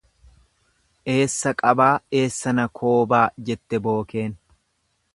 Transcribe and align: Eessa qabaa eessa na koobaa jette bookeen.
Eessa 1.15 1.53
qabaa 1.59 1.91
eessa 2.21 2.57
na 2.61 2.67
koobaa 2.81 3.23
jette 3.51 3.85
bookeen. 3.89 4.39